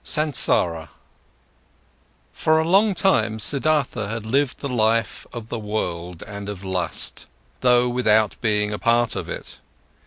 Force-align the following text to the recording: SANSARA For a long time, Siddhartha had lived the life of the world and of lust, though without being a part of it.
SANSARA 0.03 0.89
For 2.33 2.57
a 2.59 2.67
long 2.67 2.95
time, 2.95 3.37
Siddhartha 3.37 4.07
had 4.09 4.25
lived 4.25 4.57
the 4.59 4.67
life 4.67 5.27
of 5.31 5.49
the 5.49 5.59
world 5.59 6.23
and 6.25 6.49
of 6.49 6.63
lust, 6.63 7.27
though 7.59 7.87
without 7.87 8.35
being 8.41 8.71
a 8.71 8.79
part 8.79 9.15
of 9.15 9.29
it. 9.29 9.59